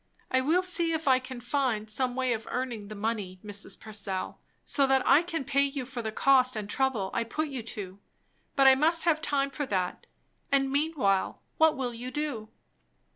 [0.31, 3.79] "I will see if I can find some way of earning the money, Mrs.
[3.79, 7.61] Purcell, so that I can pay you for the cost and trouble I put you
[7.61, 7.99] to.
[8.55, 10.07] But I must have time for that;
[10.51, 12.49] and meanwhile, what will you do?"